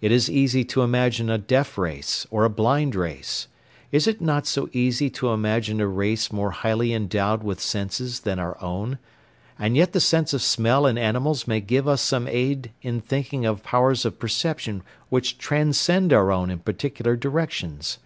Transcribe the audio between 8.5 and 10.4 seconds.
own; and yet the sense of